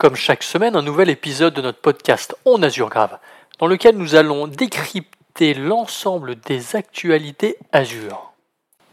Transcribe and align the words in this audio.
Comme 0.00 0.16
chaque 0.16 0.42
semaine, 0.42 0.76
un 0.76 0.82
nouvel 0.82 1.10
épisode 1.10 1.52
de 1.52 1.60
notre 1.60 1.82
podcast 1.82 2.34
On 2.46 2.62
Azure 2.62 2.88
Grave, 2.88 3.18
dans 3.58 3.66
lequel 3.66 3.98
nous 3.98 4.14
allons 4.14 4.46
décrypter 4.46 5.52
l'ensemble 5.52 6.36
des 6.36 6.74
actualités 6.74 7.58
Azure. 7.70 8.32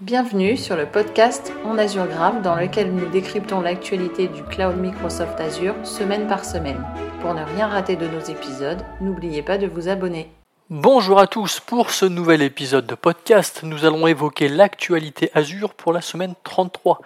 Bienvenue 0.01 0.57
sur 0.57 0.75
le 0.75 0.85
podcast 0.85 1.54
On 1.63 1.78
Azure 1.78 2.07
Grave, 2.07 2.41
dans 2.41 2.55
lequel 2.55 2.93
nous 2.93 3.07
décryptons 3.07 3.62
l'actualité 3.62 4.28
du 4.28 4.43
cloud 4.43 4.75
Microsoft 4.75 5.39
Azure 5.39 5.75
semaine 5.85 6.28
par 6.28 6.43
semaine. 6.43 6.83
Pour 7.21 7.33
ne 7.33 7.46
rien 7.55 7.67
rater 7.67 7.96
de 7.96 8.10
nos 8.10 8.19
épisodes, 8.19 8.83
n'oubliez 8.99 9.44
pas 9.44 9.58
de 9.58 9.67
vous 9.67 9.87
abonner. 9.87 10.29
Bonjour 10.69 11.21
à 11.21 11.28
tous, 11.28 11.62
pour 11.62 11.92
ce 11.92 12.03
nouvel 12.03 12.42
épisode 12.42 12.85
de 12.85 12.96
podcast, 12.96 13.62
nous 13.63 13.85
allons 13.85 14.08
évoquer 14.08 14.49
l'actualité 14.49 15.31
Azure 15.33 15.74
pour 15.74 15.94
la 15.94 16.02
semaine 16.02 16.34
33, 16.44 16.99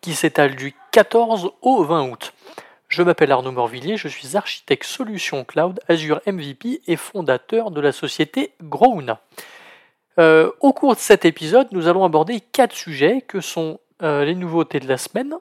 qui 0.00 0.14
s'étale 0.14 0.54
du 0.54 0.76
14 0.92 1.50
au 1.60 1.82
20 1.82 2.10
août. 2.10 2.32
Je 2.88 3.02
m'appelle 3.02 3.32
Arnaud 3.32 3.52
Morvillier, 3.52 3.98
je 3.98 4.08
suis 4.08 4.34
architecte 4.34 4.84
solution 4.84 5.44
cloud 5.44 5.78
Azure 5.88 6.22
MVP 6.26 6.80
et 6.86 6.96
fondateur 6.96 7.70
de 7.70 7.82
la 7.82 7.92
société 7.92 8.52
Growna. 8.62 9.20
Euh, 10.18 10.50
au 10.60 10.72
cours 10.72 10.94
de 10.94 11.00
cet 11.00 11.26
épisode, 11.26 11.68
nous 11.70 11.86
allons 11.86 12.04
aborder 12.04 12.40
quatre 12.40 12.74
sujets 12.74 13.20
que 13.20 13.42
sont 13.42 13.78
euh, 14.02 14.24
les 14.24 14.34
nouveautés 14.34 14.80
de 14.80 14.88
la 14.88 14.96
semaine, 14.96 15.34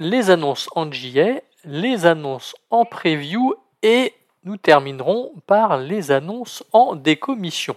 les 0.00 0.30
annonces 0.30 0.70
en 0.74 0.86
GA, 0.86 1.42
les 1.66 2.06
annonces 2.06 2.54
en 2.70 2.86
preview 2.86 3.54
et 3.82 4.14
nous 4.44 4.56
terminerons 4.56 5.34
par 5.46 5.76
les 5.76 6.10
annonces 6.10 6.64
en 6.72 6.96
décommission. 6.96 7.76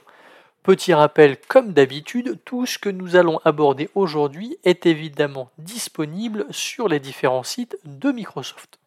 Petit 0.64 0.94
rappel, 0.94 1.38
comme 1.50 1.74
d'habitude, 1.74 2.40
tout 2.46 2.66
ce 2.66 2.80
que 2.80 2.90
nous 2.90 3.18
allons 3.18 3.42
aborder 3.44 3.90
aujourd'hui 3.94 4.58
est 4.64 4.86
évidemment 4.86 5.50
disponible 5.58 6.46
sur 6.50 6.88
les 6.88 7.02
différents 7.02 7.44
sites 7.44 7.78
de 7.84 8.14
Microsoft. 8.14 8.80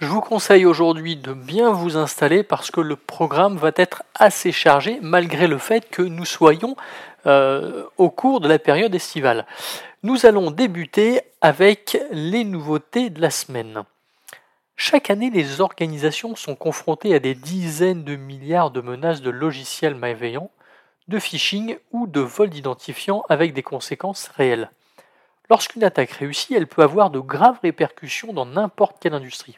Je 0.00 0.06
vous 0.06 0.20
conseille 0.20 0.66
aujourd'hui 0.66 1.14
de 1.14 1.32
bien 1.32 1.70
vous 1.70 1.96
installer 1.96 2.42
parce 2.42 2.72
que 2.72 2.80
le 2.80 2.96
programme 2.96 3.56
va 3.56 3.70
être 3.76 4.02
assez 4.16 4.50
chargé 4.50 4.98
malgré 5.00 5.46
le 5.46 5.56
fait 5.56 5.88
que 5.88 6.02
nous 6.02 6.24
soyons 6.24 6.74
euh, 7.26 7.84
au 7.96 8.10
cours 8.10 8.40
de 8.40 8.48
la 8.48 8.58
période 8.58 8.92
estivale. 8.92 9.46
Nous 10.02 10.26
allons 10.26 10.50
débuter 10.50 11.20
avec 11.40 11.96
les 12.10 12.42
nouveautés 12.42 13.08
de 13.08 13.20
la 13.20 13.30
semaine. 13.30 13.84
Chaque 14.76 15.10
année, 15.10 15.30
les 15.30 15.60
organisations 15.60 16.34
sont 16.34 16.56
confrontées 16.56 17.14
à 17.14 17.20
des 17.20 17.36
dizaines 17.36 18.02
de 18.02 18.16
milliards 18.16 18.72
de 18.72 18.80
menaces 18.80 19.22
de 19.22 19.30
logiciels 19.30 19.94
malveillants, 19.94 20.50
de 21.06 21.20
phishing 21.20 21.78
ou 21.92 22.08
de 22.08 22.20
vol 22.20 22.50
d'identifiants 22.50 23.24
avec 23.28 23.54
des 23.54 23.62
conséquences 23.62 24.26
réelles. 24.36 24.70
Lorsqu'une 25.50 25.84
attaque 25.84 26.10
réussit, 26.10 26.56
elle 26.56 26.66
peut 26.66 26.82
avoir 26.82 27.10
de 27.10 27.20
graves 27.20 27.60
répercussions 27.62 28.32
dans 28.32 28.46
n'importe 28.46 28.96
quelle 28.98 29.14
industrie. 29.14 29.56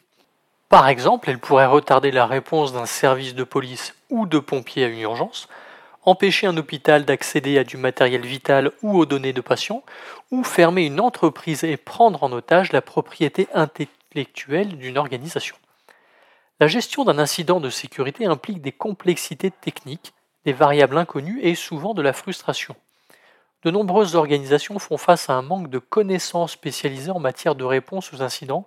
Par 0.69 0.89
exemple, 0.89 1.29
elle 1.29 1.39
pourrait 1.39 1.65
retarder 1.65 2.11
la 2.11 2.25
réponse 2.25 2.73
d'un 2.73 2.85
service 2.85 3.35
de 3.35 3.45
police 3.45 3.95
ou 4.09 4.25
de 4.25 4.37
pompiers 4.37 4.83
à 4.83 4.87
une 4.87 4.99
urgence, 4.99 5.47
empêcher 6.03 6.45
un 6.45 6.57
hôpital 6.57 7.05
d'accéder 7.05 7.57
à 7.57 7.63
du 7.63 7.77
matériel 7.77 8.25
vital 8.25 8.71
ou 8.81 8.97
aux 8.97 9.05
données 9.05 9.31
de 9.31 9.39
patients, 9.39 9.83
ou 10.29 10.43
fermer 10.43 10.85
une 10.85 10.99
entreprise 10.99 11.63
et 11.63 11.77
prendre 11.77 12.21
en 12.21 12.33
otage 12.33 12.73
la 12.73 12.81
propriété 12.81 13.47
intellectuelle 13.53 14.77
d'une 14.77 14.97
organisation. 14.97 15.55
La 16.59 16.67
gestion 16.67 17.05
d'un 17.05 17.19
incident 17.19 17.61
de 17.61 17.69
sécurité 17.69 18.25
implique 18.25 18.61
des 18.61 18.71
complexités 18.73 19.51
techniques, 19.51 20.13
des 20.43 20.53
variables 20.53 20.97
inconnues 20.97 21.39
et 21.43 21.55
souvent 21.55 21.93
de 21.93 22.01
la 22.01 22.13
frustration. 22.13 22.75
De 23.63 23.71
nombreuses 23.71 24.15
organisations 24.15 24.79
font 24.79 24.97
face 24.97 25.29
à 25.29 25.33
un 25.33 25.41
manque 25.41 25.69
de 25.69 25.79
connaissances 25.79 26.53
spécialisées 26.53 27.11
en 27.11 27.19
matière 27.19 27.55
de 27.55 27.63
réponse 27.63 28.13
aux 28.13 28.21
incidents 28.21 28.65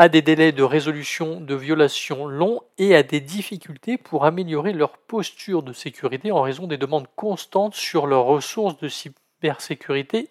à 0.00 0.08
des 0.08 0.22
délais 0.22 0.52
de 0.52 0.62
résolution 0.62 1.42
de 1.42 1.54
violations 1.54 2.26
longs 2.26 2.62
et 2.78 2.96
à 2.96 3.02
des 3.02 3.20
difficultés 3.20 3.98
pour 3.98 4.24
améliorer 4.24 4.72
leur 4.72 4.96
posture 4.96 5.62
de 5.62 5.74
sécurité 5.74 6.32
en 6.32 6.40
raison 6.40 6.66
des 6.66 6.78
demandes 6.78 7.06
constantes 7.16 7.74
sur 7.74 8.06
leurs 8.06 8.24
ressources 8.24 8.78
de 8.78 8.88
cybersécurité 8.88 10.30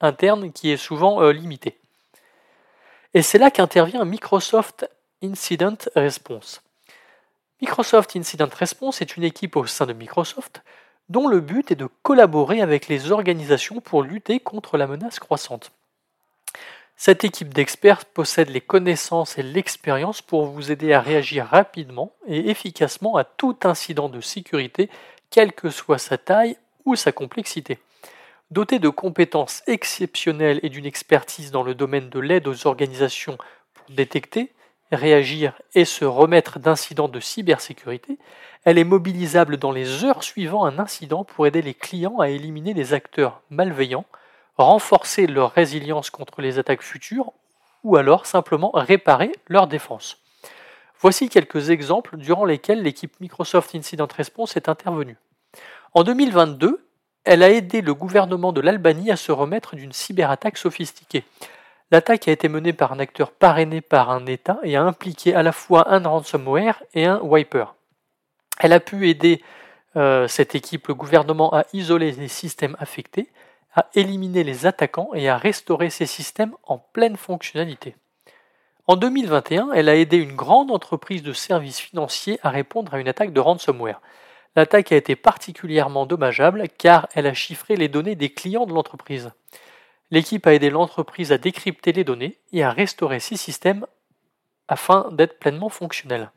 interne 0.00 0.52
qui 0.52 0.70
est 0.70 0.78
souvent 0.78 1.20
euh, 1.20 1.34
limitée. 1.34 1.78
Et 3.12 3.20
c'est 3.20 3.36
là 3.36 3.50
qu'intervient 3.50 4.06
Microsoft 4.06 4.88
Incident 5.22 5.76
Response. 5.94 6.62
Microsoft 7.60 8.16
Incident 8.16 8.48
Response 8.58 9.02
est 9.02 9.18
une 9.18 9.24
équipe 9.24 9.56
au 9.56 9.66
sein 9.66 9.84
de 9.84 9.92
Microsoft 9.92 10.62
dont 11.10 11.28
le 11.28 11.40
but 11.40 11.70
est 11.70 11.76
de 11.76 11.90
collaborer 12.02 12.62
avec 12.62 12.88
les 12.88 13.12
organisations 13.12 13.82
pour 13.82 14.02
lutter 14.02 14.40
contre 14.40 14.78
la 14.78 14.86
menace 14.86 15.18
croissante. 15.18 15.72
Cette 16.96 17.24
équipe 17.24 17.52
d'experts 17.52 18.04
possède 18.04 18.50
les 18.50 18.60
connaissances 18.60 19.36
et 19.36 19.42
l'expérience 19.42 20.22
pour 20.22 20.46
vous 20.46 20.70
aider 20.70 20.92
à 20.92 21.00
réagir 21.00 21.46
rapidement 21.46 22.12
et 22.26 22.50
efficacement 22.50 23.16
à 23.16 23.24
tout 23.24 23.56
incident 23.64 24.08
de 24.08 24.20
sécurité, 24.20 24.88
quelle 25.30 25.52
que 25.52 25.70
soit 25.70 25.98
sa 25.98 26.18
taille 26.18 26.56
ou 26.84 26.94
sa 26.96 27.12
complexité. 27.12 27.78
Doté 28.50 28.78
de 28.78 28.88
compétences 28.88 29.62
exceptionnelles 29.66 30.60
et 30.62 30.68
d'une 30.68 30.86
expertise 30.86 31.50
dans 31.50 31.64
le 31.64 31.74
domaine 31.74 32.10
de 32.10 32.20
l'aide 32.20 32.46
aux 32.46 32.66
organisations 32.66 33.38
pour 33.74 33.86
détecter, 33.90 34.52
réagir 34.92 35.60
et 35.74 35.84
se 35.84 36.04
remettre 36.04 36.58
d'incidents 36.58 37.08
de 37.08 37.20
cybersécurité, 37.20 38.18
elle 38.64 38.78
est 38.78 38.84
mobilisable 38.84 39.56
dans 39.56 39.72
les 39.72 40.04
heures 40.04 40.22
suivant 40.22 40.64
un 40.64 40.78
incident 40.78 41.24
pour 41.24 41.46
aider 41.46 41.62
les 41.62 41.74
clients 41.74 42.20
à 42.20 42.28
éliminer 42.28 42.74
les 42.74 42.94
acteurs 42.94 43.42
malveillants, 43.50 44.06
renforcer 44.56 45.26
leur 45.26 45.52
résilience 45.52 46.10
contre 46.10 46.40
les 46.40 46.58
attaques 46.58 46.82
futures 46.82 47.32
ou 47.82 47.96
alors 47.96 48.26
simplement 48.26 48.70
réparer 48.74 49.32
leur 49.48 49.66
défense. 49.66 50.18
Voici 51.00 51.28
quelques 51.28 51.70
exemples 51.70 52.16
durant 52.16 52.44
lesquels 52.44 52.82
l'équipe 52.82 53.20
Microsoft 53.20 53.74
Incident 53.74 54.08
Response 54.16 54.56
est 54.56 54.68
intervenue. 54.68 55.16
En 55.92 56.02
2022, 56.02 56.86
elle 57.24 57.42
a 57.42 57.50
aidé 57.50 57.80
le 57.80 57.94
gouvernement 57.94 58.52
de 58.52 58.60
l'Albanie 58.60 59.10
à 59.10 59.16
se 59.16 59.32
remettre 59.32 59.76
d'une 59.76 59.92
cyberattaque 59.92 60.56
sophistiquée. 60.56 61.24
L'attaque 61.90 62.28
a 62.28 62.32
été 62.32 62.48
menée 62.48 62.72
par 62.72 62.92
un 62.92 62.98
acteur 62.98 63.30
parrainé 63.30 63.80
par 63.80 64.10
un 64.10 64.26
État 64.26 64.58
et 64.62 64.76
a 64.76 64.82
impliqué 64.82 65.34
à 65.34 65.42
la 65.42 65.52
fois 65.52 65.92
un 65.92 66.02
ransomware 66.06 66.82
et 66.94 67.04
un 67.04 67.20
wiper. 67.20 67.74
Elle 68.58 68.72
a 68.72 68.80
pu 68.80 69.08
aider 69.08 69.42
euh, 69.96 70.26
cette 70.26 70.54
équipe, 70.54 70.88
le 70.88 70.94
gouvernement, 70.94 71.54
à 71.54 71.64
isoler 71.72 72.12
les 72.12 72.28
systèmes 72.28 72.76
affectés, 72.78 73.28
à 73.74 73.88
éliminer 73.94 74.44
les 74.44 74.66
attaquants 74.66 75.10
et 75.14 75.28
à 75.28 75.36
restaurer 75.36 75.90
ces 75.90 76.06
systèmes 76.06 76.54
en 76.62 76.78
pleine 76.78 77.16
fonctionnalité. 77.16 77.96
En 78.86 78.96
2021, 78.96 79.72
elle 79.72 79.88
a 79.88 79.96
aidé 79.96 80.18
une 80.18 80.36
grande 80.36 80.70
entreprise 80.70 81.22
de 81.22 81.32
services 81.32 81.80
financiers 81.80 82.38
à 82.42 82.50
répondre 82.50 82.92
à 82.94 83.00
une 83.00 83.08
attaque 83.08 83.32
de 83.32 83.40
ransomware. 83.40 84.00
L'attaque 84.56 84.92
a 84.92 84.96
été 84.96 85.16
particulièrement 85.16 86.06
dommageable 86.06 86.68
car 86.78 87.08
elle 87.14 87.26
a 87.26 87.34
chiffré 87.34 87.76
les 87.76 87.88
données 87.88 88.14
des 88.14 88.30
clients 88.30 88.66
de 88.66 88.74
l'entreprise. 88.74 89.32
L'équipe 90.10 90.46
a 90.46 90.54
aidé 90.54 90.70
l'entreprise 90.70 91.32
à 91.32 91.38
décrypter 91.38 91.92
les 91.92 92.04
données 92.04 92.38
et 92.52 92.62
à 92.62 92.70
restaurer 92.70 93.20
ses 93.20 93.36
systèmes 93.36 93.86
afin 94.68 95.08
d'être 95.12 95.38
pleinement 95.38 95.70
fonctionnels. 95.70 96.30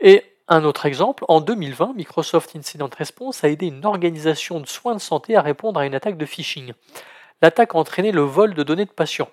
Et 0.00 0.22
un 0.48 0.64
autre 0.64 0.86
exemple, 0.86 1.24
en 1.28 1.40
2020, 1.40 1.92
Microsoft 1.94 2.56
Incident 2.56 2.88
Response 2.96 3.44
a 3.44 3.48
aidé 3.48 3.66
une 3.66 3.84
organisation 3.84 4.60
de 4.60 4.66
soins 4.66 4.94
de 4.94 5.00
santé 5.00 5.36
à 5.36 5.42
répondre 5.42 5.78
à 5.78 5.86
une 5.86 5.94
attaque 5.94 6.16
de 6.16 6.24
phishing. 6.24 6.72
L'attaque 7.42 7.74
a 7.74 7.78
entraîné 7.78 8.12
le 8.12 8.22
vol 8.22 8.54
de 8.54 8.62
données 8.62 8.86
de 8.86 8.90
patients. 8.90 9.28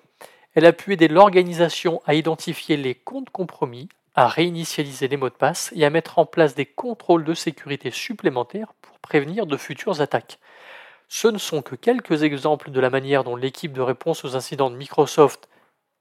Elle 0.54 0.66
a 0.66 0.72
pu 0.72 0.92
aider 0.92 1.08
l'organisation 1.08 2.02
à 2.06 2.14
identifier 2.14 2.76
les 2.76 2.94
comptes 2.94 3.30
compromis, 3.30 3.88
à 4.14 4.28
réinitialiser 4.28 5.08
les 5.08 5.16
mots 5.16 5.30
de 5.30 5.34
passe 5.34 5.72
et 5.74 5.84
à 5.84 5.90
mettre 5.90 6.18
en 6.18 6.26
place 6.26 6.54
des 6.54 6.66
contrôles 6.66 7.24
de 7.24 7.34
sécurité 7.34 7.90
supplémentaires 7.90 8.72
pour 8.82 8.98
prévenir 8.98 9.46
de 9.46 9.56
futures 9.56 10.00
attaques. 10.00 10.38
Ce 11.08 11.28
ne 11.28 11.38
sont 11.38 11.62
que 11.62 11.76
quelques 11.76 12.24
exemples 12.24 12.70
de 12.70 12.80
la 12.80 12.90
manière 12.90 13.24
dont 13.24 13.36
l'équipe 13.36 13.72
de 13.72 13.80
réponse 13.80 14.24
aux 14.24 14.36
incidents 14.36 14.70
de 14.70 14.76
Microsoft 14.76 15.48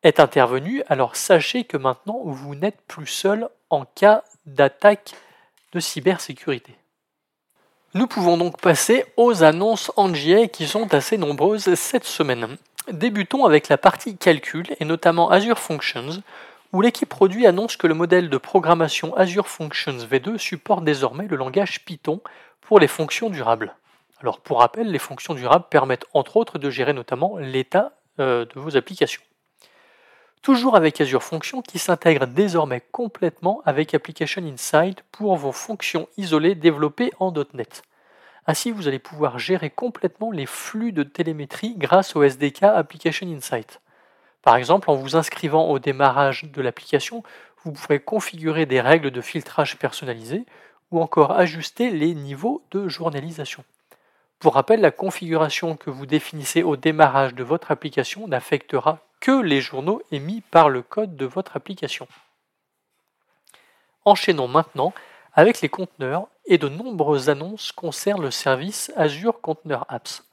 est 0.03 0.19
intervenue, 0.19 0.83
alors 0.87 1.15
sachez 1.15 1.63
que 1.63 1.77
maintenant 1.77 2.21
vous 2.25 2.55
n'êtes 2.55 2.81
plus 2.87 3.07
seul 3.07 3.49
en 3.69 3.85
cas 3.85 4.23
d'attaque 4.45 5.13
de 5.73 5.79
cybersécurité. 5.79 6.75
Nous 7.93 8.07
pouvons 8.07 8.37
donc 8.37 8.59
passer 8.59 9.05
aux 9.15 9.43
annonces 9.43 9.91
en 9.95 10.11
qui 10.11 10.67
sont 10.67 10.93
assez 10.93 11.17
nombreuses 11.17 11.75
cette 11.75 12.03
semaine. 12.03 12.57
Débutons 12.91 13.45
avec 13.45 13.69
la 13.69 13.77
partie 13.77 14.17
calcul 14.17 14.65
et 14.79 14.85
notamment 14.85 15.31
Azure 15.31 15.59
Functions, 15.59 16.21
où 16.73 16.81
l'équipe 16.81 17.07
produit 17.07 17.47
annonce 17.47 17.77
que 17.77 17.87
le 17.87 17.93
modèle 17.93 18.29
de 18.29 18.37
programmation 18.37 19.15
Azure 19.15 19.47
Functions 19.47 19.97
V2 19.97 20.37
supporte 20.37 20.83
désormais 20.83 21.27
le 21.27 21.37
langage 21.37 21.85
Python 21.85 22.21
pour 22.59 22.79
les 22.79 22.87
fonctions 22.87 23.29
durables. 23.29 23.75
Alors 24.19 24.41
pour 24.41 24.59
rappel, 24.59 24.91
les 24.91 24.99
fonctions 24.99 25.33
durables 25.33 25.67
permettent 25.69 26.05
entre 26.13 26.37
autres 26.37 26.59
de 26.59 26.69
gérer 26.69 26.93
notamment 26.93 27.37
l'état 27.37 27.93
euh, 28.19 28.45
de 28.45 28.59
vos 28.59 28.75
applications 28.75 29.21
toujours 30.45 30.75
avec 30.75 31.01
Azure 31.01 31.23
Functions 31.23 31.63
qui 31.63 31.79
s'intègre 31.79 32.27
désormais 32.27 32.83
complètement 32.91 33.63
avec 33.65 33.95
Application 33.95 34.43
Insight 34.45 35.01
pour 35.11 35.35
vos 35.37 35.51
fonctions 35.51 36.07
isolées 36.17 36.53
développées 36.53 37.11
en 37.19 37.33
.NET. 37.55 37.81
Ainsi, 38.45 38.69
vous 38.69 38.87
allez 38.87 38.99
pouvoir 38.99 39.39
gérer 39.39 39.71
complètement 39.71 40.29
les 40.29 40.45
flux 40.45 40.91
de 40.91 41.01
télémétrie 41.01 41.73
grâce 41.75 42.15
au 42.15 42.21
SDK 42.21 42.61
Application 42.61 43.27
Insight. 43.27 43.81
Par 44.43 44.55
exemple, 44.55 44.91
en 44.91 44.95
vous 44.95 45.15
inscrivant 45.15 45.67
au 45.67 45.79
démarrage 45.79 46.43
de 46.43 46.61
l'application, 46.61 47.23
vous 47.63 47.71
pourrez 47.71 47.99
configurer 47.99 48.67
des 48.67 48.81
règles 48.81 49.09
de 49.09 49.21
filtrage 49.21 49.79
personnalisées 49.79 50.45
ou 50.91 51.01
encore 51.01 51.31
ajuster 51.31 51.89
les 51.89 52.13
niveaux 52.13 52.61
de 52.69 52.87
journalisation. 52.87 53.63
Pour 54.37 54.53
rappel, 54.53 54.79
la 54.79 54.91
configuration 54.91 55.75
que 55.75 55.89
vous 55.89 56.05
définissez 56.05 56.61
au 56.61 56.75
démarrage 56.75 57.33
de 57.33 57.43
votre 57.43 57.71
application 57.71 58.27
n'affectera 58.27 58.99
que 59.25 59.41
les 59.41 59.59
journaux 59.59 60.03
émis 60.11 60.41
par 60.51 60.69
le 60.69 60.83
code 60.83 61.15
de 61.15 61.25
votre 61.25 61.57
application. 61.57 62.07
Enchaînons 64.03 64.47
maintenant 64.47 64.93
avec 65.33 65.61
les 65.61 65.69
conteneurs 65.69 66.27
et 66.45 66.59
de 66.59 66.69
nombreuses 66.69 67.27
annonces 67.27 67.71
concernent 67.71 68.21
le 68.21 68.29
service 68.29 68.93
Azure 68.95 69.41
Container 69.41 69.83
Apps. 69.89 70.23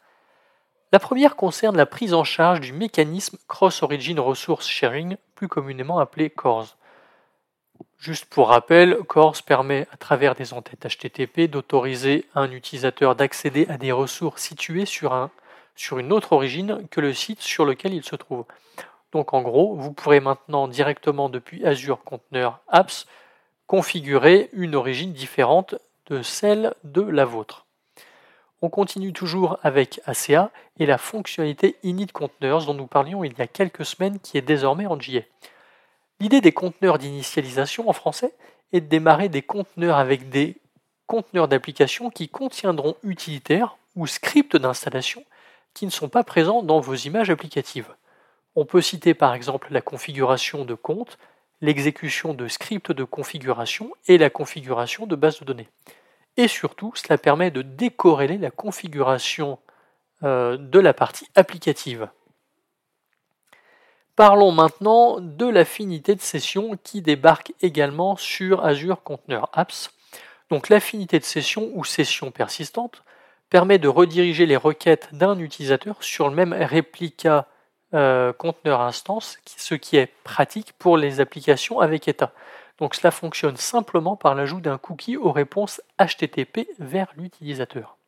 La 0.92 0.98
première 0.98 1.36
concerne 1.36 1.74
la 1.74 1.86
prise 1.86 2.12
en 2.12 2.22
charge 2.22 2.60
du 2.60 2.74
mécanisme 2.74 3.38
Cross-Origin 3.48 4.20
Resource 4.20 4.68
Sharing, 4.68 5.16
plus 5.36 5.48
communément 5.48 5.98
appelé 5.98 6.28
CORS. 6.28 6.76
Juste 7.96 8.26
pour 8.26 8.48
rappel, 8.48 8.98
CORS 9.08 9.42
permet 9.42 9.86
à 9.90 9.96
travers 9.96 10.34
des 10.34 10.52
entêtes 10.52 10.86
HTTP 10.86 11.48
d'autoriser 11.50 12.26
un 12.34 12.50
utilisateur 12.50 13.16
d'accéder 13.16 13.66
à 13.70 13.78
des 13.78 13.90
ressources 13.90 14.42
situées 14.42 14.84
sur, 14.84 15.14
un, 15.14 15.30
sur 15.74 15.98
une 15.98 16.12
autre 16.12 16.32
origine 16.32 16.86
que 16.90 17.00
le 17.00 17.14
site 17.14 17.40
sur 17.40 17.64
lequel 17.64 17.94
il 17.94 18.04
se 18.04 18.16
trouve. 18.16 18.44
Donc 19.12 19.34
en 19.34 19.42
gros, 19.42 19.74
vous 19.74 19.92
pourrez 19.92 20.20
maintenant 20.20 20.68
directement 20.68 21.28
depuis 21.28 21.64
Azure 21.66 22.02
Container 22.04 22.58
Apps 22.68 23.06
configurer 23.66 24.50
une 24.52 24.74
origine 24.74 25.12
différente 25.12 25.74
de 26.06 26.22
celle 26.22 26.74
de 26.84 27.02
la 27.02 27.24
vôtre. 27.24 27.66
On 28.60 28.70
continue 28.70 29.12
toujours 29.12 29.58
avec 29.62 30.00
ACA 30.06 30.50
et 30.78 30.86
la 30.86 30.98
fonctionnalité 30.98 31.76
Init 31.82 32.06
Containers 32.06 32.66
dont 32.66 32.74
nous 32.74 32.86
parlions 32.86 33.24
il 33.24 33.36
y 33.36 33.42
a 33.42 33.46
quelques 33.46 33.84
semaines 33.84 34.20
qui 34.20 34.38
est 34.38 34.42
désormais 34.42 34.86
en 34.86 34.98
JA. 35.00 35.20
L'idée 36.20 36.40
des 36.40 36.52
conteneurs 36.52 36.98
d'initialisation 36.98 37.88
en 37.88 37.92
français 37.92 38.32
est 38.72 38.80
de 38.80 38.86
démarrer 38.86 39.28
des 39.28 39.42
conteneurs 39.42 39.96
avec 39.96 40.28
des 40.28 40.56
conteneurs 41.06 41.48
d'application 41.48 42.10
qui 42.10 42.28
contiendront 42.28 42.96
utilitaires 43.02 43.76
ou 43.96 44.06
scripts 44.06 44.56
d'installation 44.56 45.24
qui 45.74 45.86
ne 45.86 45.90
sont 45.90 46.08
pas 46.08 46.24
présents 46.24 46.62
dans 46.62 46.80
vos 46.80 46.94
images 46.94 47.30
applicatives. 47.30 47.88
On 48.56 48.64
peut 48.64 48.82
citer 48.82 49.14
par 49.14 49.34
exemple 49.34 49.68
la 49.70 49.80
configuration 49.80 50.64
de 50.64 50.74
compte, 50.74 51.18
l'exécution 51.60 52.34
de 52.34 52.48
scripts 52.48 52.92
de 52.92 53.04
configuration 53.04 53.92
et 54.08 54.18
la 54.18 54.30
configuration 54.30 55.06
de 55.06 55.16
base 55.16 55.40
de 55.40 55.44
données. 55.44 55.68
Et 56.36 56.48
surtout, 56.48 56.92
cela 56.94 57.18
permet 57.18 57.50
de 57.50 57.62
décorréler 57.62 58.38
la 58.38 58.50
configuration 58.50 59.58
euh, 60.22 60.56
de 60.56 60.78
la 60.78 60.94
partie 60.94 61.28
applicative. 61.34 62.08
Parlons 64.16 64.52
maintenant 64.52 65.20
de 65.20 65.46
l'affinité 65.46 66.14
de 66.14 66.20
session 66.20 66.76
qui 66.82 67.00
débarque 67.00 67.54
également 67.62 68.16
sur 68.16 68.64
Azure 68.64 69.02
Container 69.02 69.48
Apps. 69.52 69.90
Donc 70.50 70.68
l'affinité 70.68 71.18
de 71.18 71.24
session 71.24 71.70
ou 71.74 71.84
session 71.84 72.30
persistante 72.30 73.04
permet 73.52 73.78
de 73.78 73.86
rediriger 73.86 74.46
les 74.46 74.56
requêtes 74.56 75.10
d'un 75.12 75.38
utilisateur 75.38 76.02
sur 76.02 76.30
le 76.30 76.34
même 76.34 76.54
réplica 76.54 77.46
euh, 77.92 78.32
conteneur 78.32 78.80
instance, 78.80 79.36
ce 79.44 79.74
qui 79.74 79.98
est 79.98 80.06
pratique 80.24 80.72
pour 80.78 80.96
les 80.96 81.20
applications 81.20 81.78
avec 81.78 82.08
état. 82.08 82.32
Donc 82.78 82.94
cela 82.94 83.10
fonctionne 83.10 83.58
simplement 83.58 84.16
par 84.16 84.34
l'ajout 84.34 84.62
d'un 84.62 84.78
cookie 84.78 85.18
aux 85.18 85.32
réponses 85.32 85.82
HTTP 86.00 86.66
vers 86.78 87.08
l'utilisateur. 87.18 87.98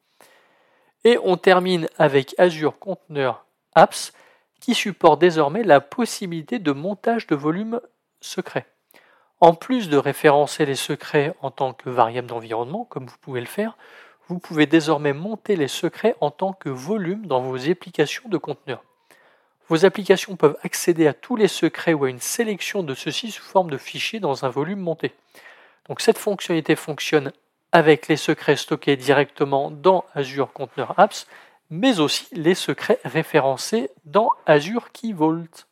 Et 1.05 1.19
on 1.23 1.37
termine 1.37 1.91
avec 1.99 2.35
Azure 2.39 2.79
Container 2.79 3.45
Apps 3.75 4.15
qui 4.61 4.73
supporte 4.73 5.21
désormais 5.21 5.63
la 5.63 5.83
possibilité 5.83 6.59
de 6.59 6.73
montage 6.73 7.27
de 7.27 7.37
volumes 7.37 7.83
secrets. 8.23 8.65
En 9.41 9.53
plus 9.53 9.91
de 9.91 9.99
référencer 9.99 10.65
les 10.65 10.75
secrets 10.75 11.35
en 11.43 11.51
tant 11.51 11.75
que 11.75 11.91
variable 11.91 12.29
d'environnement, 12.29 12.87
comme 12.87 13.05
vous 13.05 13.19
pouvez 13.21 13.41
le 13.41 13.47
faire, 13.47 13.77
vous 14.29 14.39
pouvez 14.39 14.67
désormais 14.67 15.13
monter 15.13 15.57
les 15.57 15.69
secrets 15.69 16.17
en 16.21 16.31
tant 16.31 16.53
que 16.53 16.69
volume 16.69 17.27
dans 17.27 17.41
vos 17.41 17.69
applications 17.71 18.29
de 18.29 18.39
conteneurs. 18.39 18.83
Vos 19.69 19.85
applications 19.87 20.37
peuvent 20.37 20.59
accéder 20.63 21.07
à 21.07 21.15
tous 21.15 21.37
les 21.37 21.49
secrets 21.49 21.95
ou 21.95 22.05
à 22.05 22.11
une 22.11 22.21
sélection 22.21 22.83
de 22.83 22.95
ceux-ci 22.95 23.31
sous 23.31 23.43
forme 23.43 23.71
de 23.71 23.79
fichiers 23.79 24.21
dans 24.21 24.45
un 24.45 24.51
volume 24.51 24.81
monté. 24.81 25.13
Donc 25.89 26.01
cette 26.01 26.19
fonctionnalité 26.19 26.77
fonctionne 26.77 27.33
avec 27.73 28.09
les 28.09 28.17
secrets 28.17 28.57
stockés 28.57 28.97
directement 28.97 29.71
dans 29.71 30.05
Azure 30.15 30.53
Container 30.53 30.93
Apps, 30.99 31.27
mais 31.71 31.99
aussi 31.99 32.29
les 32.33 32.55
secrets 32.55 33.01
référencés 33.05 33.91
dans 34.05 34.31
Azure 34.47 34.93
Key 34.93 35.13
Vault. 35.13 35.67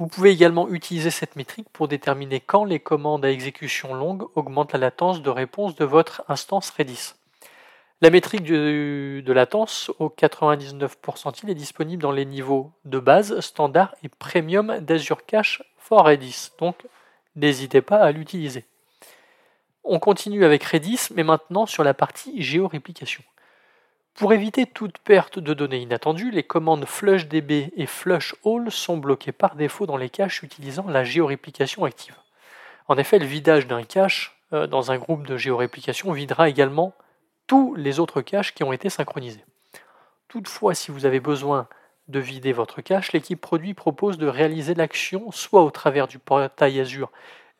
Vous 0.00 0.08
pouvez 0.08 0.32
également 0.32 0.68
utiliser 0.68 1.10
cette 1.10 1.36
métrique 1.36 1.68
pour 1.72 1.86
déterminer 1.86 2.40
quand 2.40 2.64
les 2.64 2.80
commandes 2.80 3.24
à 3.24 3.30
exécution 3.30 3.94
longue 3.94 4.26
augmentent 4.34 4.72
la 4.72 4.80
latence 4.80 5.22
de 5.22 5.30
réponse 5.30 5.76
de 5.76 5.84
votre 5.84 6.24
instance 6.28 6.70
Redis. 6.76 7.14
La 8.02 8.10
métrique 8.10 8.42
de 8.42 9.32
latence 9.32 9.92
au 10.00 10.08
99% 10.08 11.48
est 11.48 11.54
disponible 11.54 12.02
dans 12.02 12.10
les 12.10 12.26
niveaux 12.26 12.72
de 12.84 12.98
base, 12.98 13.38
standard 13.38 13.94
et 14.02 14.08
premium 14.08 14.80
d'Azure 14.80 15.24
Cache 15.24 15.62
for 15.78 16.04
Redis. 16.04 16.50
Donc 16.58 16.76
n'hésitez 17.36 17.82
pas 17.82 17.98
à 17.98 18.10
l'utiliser. 18.10 18.64
On 19.84 20.00
continue 20.00 20.44
avec 20.44 20.64
Redis, 20.64 21.08
mais 21.14 21.22
maintenant 21.22 21.66
sur 21.66 21.84
la 21.84 21.94
partie 21.94 22.42
géoréplication. 22.42 23.22
Pour 24.14 24.32
éviter 24.32 24.66
toute 24.66 24.98
perte 24.98 25.38
de 25.38 25.52
données 25.52 25.78
inattendues, 25.78 26.30
les 26.30 26.42
commandes 26.42 26.86
flushdb 26.86 27.50
et 27.50 27.86
flushall 27.86 28.70
sont 28.70 28.96
bloquées 28.96 29.32
par 29.32 29.56
défaut 29.56 29.86
dans 29.86 29.98
les 29.98 30.08
caches 30.08 30.42
utilisant 30.42 30.88
la 30.88 31.04
géoréplication 31.04 31.84
active. 31.84 32.16
En 32.88 32.96
effet, 32.96 33.18
le 33.18 33.26
vidage 33.26 33.66
d'un 33.66 33.84
cache 33.84 34.40
euh, 34.52 34.66
dans 34.66 34.90
un 34.90 34.96
groupe 34.96 35.26
de 35.26 35.36
géoréplication 35.36 36.12
videra 36.12 36.48
également 36.48 36.94
tous 37.46 37.74
les 37.74 38.00
autres 38.00 38.22
caches 38.22 38.54
qui 38.54 38.64
ont 38.64 38.72
été 38.72 38.88
synchronisés. 38.88 39.44
Toutefois, 40.28 40.74
si 40.74 40.90
vous 40.90 41.04
avez 41.04 41.20
besoin 41.20 41.68
de 42.08 42.20
vider 42.20 42.52
votre 42.52 42.80
cache, 42.80 43.12
l'équipe 43.12 43.40
produit 43.40 43.74
propose 43.74 44.18
de 44.18 44.26
réaliser 44.26 44.74
l'action 44.74 45.30
soit 45.32 45.62
au 45.62 45.70
travers 45.70 46.06
du 46.06 46.18
portail 46.18 46.80
Azure 46.80 47.10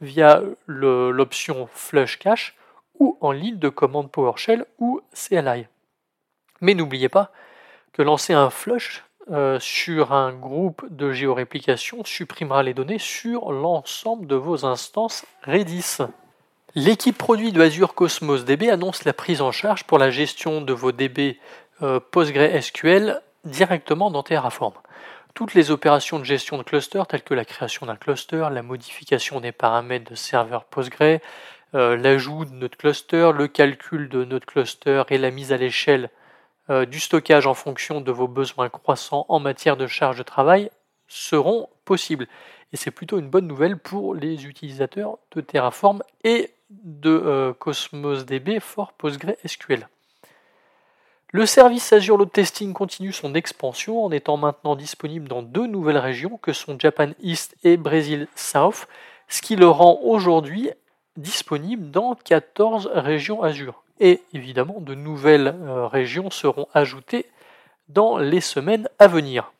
via 0.00 0.42
l'option 0.66 1.68
Flush 1.72 2.18
Cache 2.18 2.54
ou 2.98 3.18
en 3.20 3.32
ligne 3.32 3.58
de 3.58 3.68
commande 3.68 4.10
PowerShell 4.10 4.66
ou 4.78 5.00
CLI. 5.12 5.66
Mais 6.60 6.74
n'oubliez 6.74 7.08
pas 7.08 7.32
que 7.92 8.02
lancer 8.02 8.32
un 8.32 8.50
flush 8.50 9.04
euh, 9.30 9.58
sur 9.58 10.12
un 10.12 10.32
groupe 10.32 10.86
de 10.90 11.12
géoréplication 11.12 12.04
supprimera 12.04 12.62
les 12.62 12.74
données 12.74 12.98
sur 12.98 13.52
l'ensemble 13.52 14.26
de 14.26 14.36
vos 14.36 14.64
instances 14.64 15.24
Redis. 15.42 15.98
L'équipe 16.74 17.16
produit 17.16 17.52
de 17.52 17.60
Azure 17.62 17.94
Cosmos 17.94 18.44
DB 18.44 18.70
annonce 18.70 19.04
la 19.04 19.12
prise 19.12 19.40
en 19.40 19.50
charge 19.50 19.84
pour 19.84 19.98
la 19.98 20.10
gestion 20.10 20.60
de 20.60 20.72
vos 20.72 20.92
DB 20.92 21.38
euh, 21.82 22.00
PostgreSQL 22.12 23.20
directement 23.46 24.10
dans 24.10 24.22
Terraform. 24.22 24.74
toutes 25.34 25.54
les 25.54 25.70
opérations 25.70 26.18
de 26.18 26.24
gestion 26.24 26.56
de 26.56 26.62
cluster, 26.62 27.02
telles 27.08 27.22
que 27.22 27.34
la 27.34 27.44
création 27.44 27.84
d'un 27.86 27.96
cluster, 27.96 28.48
la 28.50 28.62
modification 28.62 29.40
des 29.40 29.52
paramètres 29.52 30.10
de 30.10 30.14
serveur 30.14 30.64
Postgre, 30.64 31.20
euh, 31.74 31.96
l'ajout 31.96 32.46
de 32.46 32.54
notre 32.54 32.78
cluster, 32.78 33.32
le 33.34 33.46
calcul 33.46 34.08
de 34.08 34.24
notre 34.24 34.46
cluster 34.46 35.02
et 35.10 35.18
la 35.18 35.30
mise 35.30 35.52
à 35.52 35.58
l'échelle 35.58 36.08
euh, 36.70 36.86
du 36.86 37.00
stockage 37.00 37.46
en 37.46 37.54
fonction 37.54 38.00
de 38.00 38.10
vos 38.10 38.28
besoins 38.28 38.70
croissants 38.70 39.26
en 39.28 39.38
matière 39.38 39.76
de 39.76 39.86
charge 39.86 40.18
de 40.18 40.22
travail 40.22 40.70
seront 41.06 41.68
possibles. 41.84 42.26
Et 42.72 42.76
c'est 42.76 42.90
plutôt 42.90 43.18
une 43.18 43.28
bonne 43.28 43.46
nouvelle 43.46 43.78
pour 43.78 44.14
les 44.14 44.46
utilisateurs 44.46 45.18
de 45.32 45.40
Terraform 45.40 46.02
et 46.24 46.50
de 46.70 47.10
euh, 47.10 47.52
Cosmos 47.52 48.24
DB 48.24 48.58
for 48.58 48.92
PostgreSQL. 48.94 49.86
Le 51.36 51.44
service 51.44 51.92
Azure 51.92 52.16
Load 52.16 52.32
Testing 52.32 52.72
continue 52.72 53.12
son 53.12 53.34
expansion 53.34 54.02
en 54.02 54.10
étant 54.10 54.38
maintenant 54.38 54.74
disponible 54.74 55.28
dans 55.28 55.42
deux 55.42 55.66
nouvelles 55.66 55.98
régions 55.98 56.38
que 56.38 56.54
sont 56.54 56.78
Japan 56.78 57.10
East 57.20 57.56
et 57.62 57.76
Brésil 57.76 58.26
South, 58.34 58.88
ce 59.28 59.42
qui 59.42 59.54
le 59.54 59.68
rend 59.68 60.00
aujourd'hui 60.02 60.70
disponible 61.18 61.90
dans 61.90 62.14
14 62.14 62.88
régions 62.90 63.42
Azure. 63.42 63.82
Et 64.00 64.22
évidemment, 64.32 64.80
de 64.80 64.94
nouvelles 64.94 65.54
euh, 65.60 65.86
régions 65.86 66.30
seront 66.30 66.68
ajoutées 66.72 67.26
dans 67.90 68.16
les 68.16 68.40
semaines 68.40 68.88
à 68.98 69.06
venir. 69.06 69.52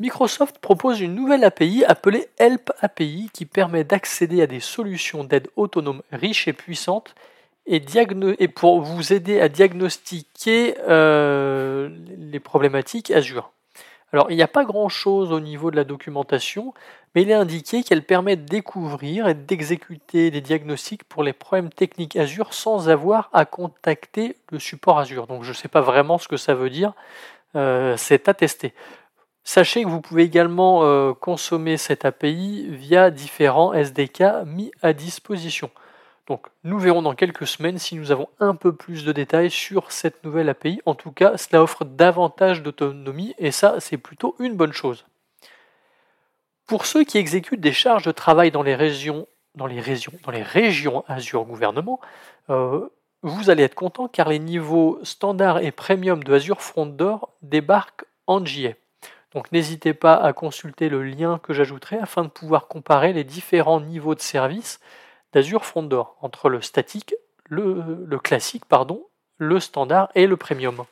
Microsoft 0.00 0.58
propose 0.58 1.00
une 1.00 1.14
nouvelle 1.14 1.44
API 1.44 1.84
appelée 1.84 2.26
Help 2.36 2.72
API 2.80 3.30
qui 3.32 3.46
permet 3.46 3.84
d'accéder 3.84 4.42
à 4.42 4.48
des 4.48 4.58
solutions 4.58 5.22
d'aide 5.22 5.46
autonome 5.54 6.02
riches 6.10 6.48
et 6.48 6.52
puissantes 6.52 7.14
et, 7.66 8.48
pour 8.48 8.80
vous 8.80 9.12
aider 9.12 9.40
à 9.40 9.48
diagnostiquer 9.48 10.76
euh, 10.88 11.90
les 12.18 12.40
problématiques 12.40 13.10
Azure. 13.10 13.52
Alors, 14.12 14.30
il 14.30 14.36
n'y 14.36 14.42
a 14.42 14.48
pas 14.48 14.64
grand-chose 14.64 15.30
au 15.30 15.38
niveau 15.38 15.70
de 15.70 15.76
la 15.76 15.84
documentation, 15.84 16.74
mais 17.14 17.22
il 17.22 17.30
est 17.30 17.34
indiqué 17.34 17.84
qu'elle 17.84 18.04
permet 18.04 18.34
de 18.34 18.44
découvrir 18.44 19.28
et 19.28 19.34
d'exécuter 19.34 20.32
des 20.32 20.40
diagnostics 20.40 21.04
pour 21.04 21.22
les 21.22 21.32
problèmes 21.32 21.70
techniques 21.70 22.16
Azure 22.16 22.52
sans 22.52 22.88
avoir 22.88 23.30
à 23.32 23.44
contacter 23.44 24.36
le 24.50 24.58
support 24.58 24.98
Azure. 24.98 25.28
Donc, 25.28 25.44
je 25.44 25.50
ne 25.50 25.54
sais 25.54 25.68
pas 25.68 25.80
vraiment 25.80 26.18
ce 26.18 26.26
que 26.26 26.36
ça 26.36 26.54
veut 26.54 26.70
dire, 26.70 26.92
euh, 27.54 27.96
c'est 27.96 28.28
à 28.28 28.34
tester. 28.34 28.74
Sachez 29.44 29.84
que 29.84 29.88
vous 29.88 30.00
pouvez 30.00 30.24
également 30.24 30.84
euh, 30.84 31.12
consommer 31.14 31.76
cette 31.76 32.04
API 32.04 32.66
via 32.68 33.10
différents 33.10 33.72
SDK 33.72 34.44
mis 34.44 34.70
à 34.82 34.92
disposition. 34.92 35.70
Nous 36.64 36.78
verrons 36.78 37.02
dans 37.02 37.14
quelques 37.14 37.46
semaines 37.46 37.78
si 37.78 37.96
nous 37.96 38.12
avons 38.12 38.28
un 38.38 38.54
peu 38.54 38.74
plus 38.74 39.04
de 39.04 39.12
détails 39.12 39.50
sur 39.50 39.92
cette 39.92 40.24
nouvelle 40.24 40.48
API. 40.48 40.80
En 40.86 40.94
tout 40.94 41.12
cas, 41.12 41.36
cela 41.36 41.62
offre 41.62 41.84
davantage 41.84 42.62
d'autonomie 42.62 43.34
et 43.38 43.50
ça, 43.50 43.80
c'est 43.80 43.96
plutôt 43.96 44.36
une 44.38 44.54
bonne 44.54 44.72
chose. 44.72 45.06
Pour 46.66 46.86
ceux 46.86 47.04
qui 47.04 47.18
exécutent 47.18 47.60
des 47.60 47.72
charges 47.72 48.04
de 48.04 48.12
travail 48.12 48.50
dans 48.50 48.62
les 48.62 48.76
régions, 48.76 49.26
dans 49.56 49.66
Azure 51.08 51.44
Gouvernement, 51.44 52.00
euh, 52.50 52.88
vous 53.22 53.50
allez 53.50 53.64
être 53.64 53.74
content 53.74 54.08
car 54.08 54.28
les 54.28 54.38
niveaux 54.38 55.00
standard 55.02 55.58
et 55.58 55.72
premium 55.72 56.22
de 56.22 56.34
Azure 56.34 56.62
Front 56.62 56.86
Door 56.86 57.30
débarquent 57.42 58.04
en 58.26 58.44
JA. 58.44 58.70
Donc 59.34 59.52
n'hésitez 59.52 59.94
pas 59.94 60.14
à 60.14 60.32
consulter 60.32 60.88
le 60.88 61.02
lien 61.02 61.38
que 61.42 61.52
j'ajouterai 61.52 61.98
afin 61.98 62.22
de 62.22 62.28
pouvoir 62.28 62.68
comparer 62.68 63.12
les 63.12 63.24
différents 63.24 63.80
niveaux 63.80 64.14
de 64.14 64.20
service 64.20 64.80
d'Azure 65.32 65.64
Front 65.64 65.82
Door, 65.82 66.16
entre 66.22 66.48
le 66.48 66.60
statique, 66.60 67.14
le, 67.44 68.18
classique, 68.18 68.64
pardon, 68.64 69.02
le 69.38 69.60
standard 69.60 70.08
et 70.14 70.26
le 70.26 70.36
premium. 70.36 70.84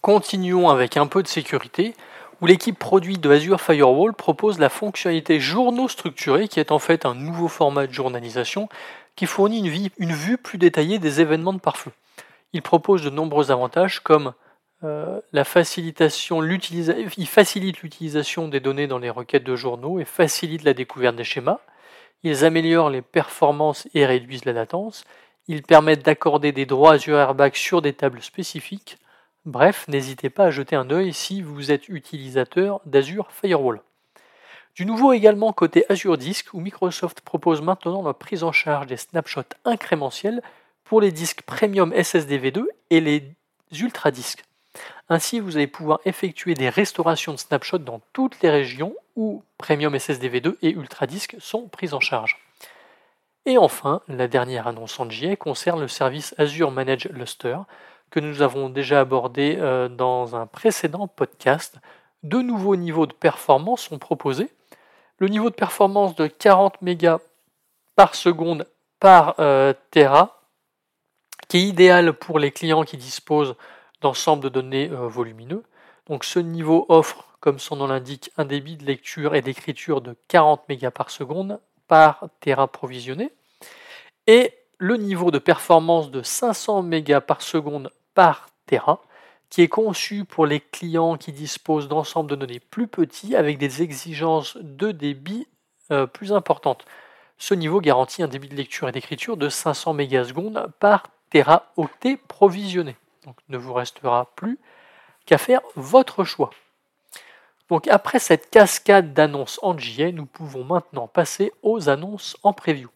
Continuons 0.00 0.68
avec 0.68 0.96
un 0.96 1.06
peu 1.06 1.22
de 1.22 1.28
sécurité, 1.28 1.94
où 2.40 2.46
l'équipe 2.46 2.78
produit 2.78 3.18
de 3.18 3.30
Azure 3.30 3.60
Firewall 3.60 4.14
propose 4.14 4.58
la 4.58 4.68
fonctionnalité 4.68 5.38
journaux 5.38 5.88
structurés, 5.88 6.48
qui 6.48 6.58
est 6.58 6.72
en 6.72 6.80
fait 6.80 7.06
un 7.06 7.14
nouveau 7.14 7.48
format 7.48 7.86
de 7.86 7.92
journalisation 7.92 8.68
qui 9.14 9.26
fournit 9.26 9.58
une, 9.58 9.90
une 9.98 10.12
vue 10.12 10.38
plus 10.38 10.58
détaillée 10.58 10.98
des 10.98 11.20
événements 11.20 11.52
de 11.52 11.60
pare-feu. 11.60 11.92
Il 12.52 12.62
propose 12.62 13.02
de 13.02 13.10
nombreux 13.10 13.50
avantages 13.50 14.00
comme 14.00 14.32
euh, 14.84 15.20
la 15.32 15.44
facilitation, 15.44 16.42
il 16.42 17.28
facilite 17.28 17.82
l'utilisation 17.82 18.48
des 18.48 18.58
données 18.58 18.88
dans 18.88 18.98
les 18.98 19.10
requêtes 19.10 19.44
de 19.44 19.54
journaux 19.54 20.00
et 20.00 20.04
facilite 20.04 20.64
la 20.64 20.74
découverte 20.74 21.14
des 21.14 21.24
schémas. 21.24 21.60
Ils 22.22 22.44
améliorent 22.44 22.90
les 22.90 23.02
performances 23.02 23.88
et 23.94 24.06
réduisent 24.06 24.44
la 24.44 24.52
latence. 24.52 25.04
Ils 25.48 25.62
permettent 25.62 26.04
d'accorder 26.04 26.52
des 26.52 26.66
droits 26.66 26.94
Azure 26.94 27.18
Airbag 27.18 27.54
sur 27.54 27.82
des 27.82 27.92
tables 27.92 28.22
spécifiques. 28.22 28.98
Bref, 29.44 29.86
n'hésitez 29.88 30.30
pas 30.30 30.44
à 30.44 30.50
jeter 30.50 30.76
un 30.76 30.88
œil 30.90 31.12
si 31.12 31.42
vous 31.42 31.72
êtes 31.72 31.88
utilisateur 31.88 32.80
d'Azure 32.86 33.32
Firewall. 33.32 33.82
Du 34.74 34.86
nouveau 34.86 35.12
également 35.12 35.52
côté 35.52 35.84
Azure 35.88 36.16
Disk 36.16 36.54
où 36.54 36.60
Microsoft 36.60 37.20
propose 37.20 37.60
maintenant 37.60 38.02
la 38.02 38.14
prise 38.14 38.44
en 38.44 38.52
charge 38.52 38.86
des 38.86 38.96
snapshots 38.96 39.42
incrémentiels 39.64 40.42
pour 40.84 41.00
les 41.00 41.12
disques 41.12 41.42
premium 41.42 41.92
SSD 41.92 42.38
V2 42.38 42.64
et 42.90 43.00
les 43.00 43.34
ultra 43.80 44.10
disques. 44.10 44.44
Ainsi, 45.08 45.40
vous 45.40 45.56
allez 45.56 45.66
pouvoir 45.66 46.00
effectuer 46.04 46.54
des 46.54 46.68
restaurations 46.68 47.32
de 47.32 47.38
snapshots 47.38 47.78
dans 47.78 48.00
toutes 48.12 48.40
les 48.42 48.50
régions 48.50 48.94
où 49.16 49.42
Premium 49.58 49.98
SSD 49.98 50.30
V2 50.30 50.56
et 50.62 50.70
UltraDisk 50.70 51.36
sont 51.38 51.68
pris 51.68 51.92
en 51.92 52.00
charge. 52.00 52.38
Et 53.44 53.58
enfin, 53.58 54.00
la 54.08 54.28
dernière 54.28 54.68
annonce 54.68 54.98
en 55.00 55.10
JA 55.10 55.36
concerne 55.36 55.80
le 55.80 55.88
service 55.88 56.34
Azure 56.38 56.70
Managed 56.70 57.10
Luster 57.12 57.58
que 58.10 58.20
nous 58.20 58.42
avons 58.42 58.68
déjà 58.68 59.00
abordé 59.00 59.56
euh, 59.58 59.88
dans 59.88 60.36
un 60.36 60.46
précédent 60.46 61.08
podcast. 61.08 61.78
Deux 62.22 62.42
nouveaux 62.42 62.76
niveaux 62.76 63.06
de 63.06 63.12
performance 63.12 63.82
sont 63.82 63.98
proposés. 63.98 64.50
Le 65.18 65.28
niveau 65.28 65.50
de 65.50 65.54
performance 65.54 66.14
de 66.14 66.26
40 66.26 66.80
mégas 66.82 67.18
par 67.96 68.14
seconde 68.14 68.66
par 69.00 69.34
euh, 69.40 69.72
Tera, 69.90 70.42
qui 71.48 71.56
est 71.58 71.62
idéal 71.62 72.12
pour 72.12 72.38
les 72.38 72.52
clients 72.52 72.84
qui 72.84 72.96
disposent 72.96 73.56
d'ensemble 74.02 74.44
de 74.44 74.48
données 74.48 74.90
euh, 74.90 75.08
volumineux. 75.08 75.62
Donc 76.06 76.24
ce 76.24 76.38
niveau 76.38 76.86
offre, 76.88 77.28
comme 77.40 77.58
son 77.58 77.76
nom 77.76 77.86
l'indique, 77.86 78.30
un 78.36 78.44
débit 78.44 78.76
de 78.76 78.84
lecture 78.84 79.34
et 79.34 79.42
d'écriture 79.42 80.00
de 80.00 80.16
40 80.28 80.68
mégas 80.68 80.90
par 80.90 81.10
seconde 81.10 81.60
par 81.88 82.28
Tera 82.40 82.68
provisionné. 82.68 83.32
Et 84.26 84.54
le 84.78 84.96
niveau 84.96 85.30
de 85.30 85.38
performance 85.38 86.10
de 86.10 86.22
500 86.22 86.82
mégas 86.82 87.20
par 87.20 87.42
seconde 87.42 87.90
par 88.14 88.48
Tera, 88.66 89.00
qui 89.50 89.62
est 89.62 89.68
conçu 89.68 90.24
pour 90.24 90.46
les 90.46 90.60
clients 90.60 91.16
qui 91.16 91.32
disposent 91.32 91.88
d'ensemble 91.88 92.30
de 92.30 92.36
données 92.36 92.60
plus 92.60 92.88
petits 92.88 93.36
avec 93.36 93.58
des 93.58 93.82
exigences 93.82 94.56
de 94.60 94.90
débit 94.90 95.46
euh, 95.90 96.06
plus 96.06 96.32
importantes. 96.32 96.84
Ce 97.36 97.54
niveau 97.54 97.80
garantit 97.80 98.22
un 98.22 98.28
débit 98.28 98.48
de 98.48 98.54
lecture 98.54 98.88
et 98.88 98.92
d'écriture 98.92 99.36
de 99.36 99.48
500 99.48 99.94
mégasecondes 99.94 100.72
par 100.80 101.08
Teraoctet 101.30 102.16
provisionné. 102.28 102.96
Donc 103.24 103.36
ne 103.48 103.56
vous 103.56 103.72
restera 103.72 104.30
plus 104.36 104.58
qu'à 105.26 105.38
faire 105.38 105.60
votre 105.76 106.24
choix. 106.24 106.50
Donc 107.68 107.88
après 107.88 108.18
cette 108.18 108.50
cascade 108.50 109.14
d'annonces 109.14 109.58
en 109.62 109.76
JA, 109.78 110.12
nous 110.12 110.26
pouvons 110.26 110.64
maintenant 110.64 111.08
passer 111.08 111.52
aux 111.62 111.88
annonces 111.88 112.36
en 112.42 112.52
preview. 112.52 112.90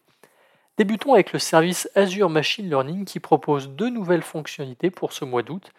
Débutons 0.77 1.13
avec 1.13 1.33
le 1.33 1.39
service 1.39 1.89
Azure 1.95 2.29
Machine 2.29 2.69
Learning 2.69 3.03
qui 3.03 3.19
propose 3.19 3.69
deux 3.69 3.89
nouvelles 3.89 4.21
fonctionnalités 4.21 4.91
pour 4.91 5.13
ce 5.13 5.25
mois 5.25 5.41
d'août. 5.41 5.71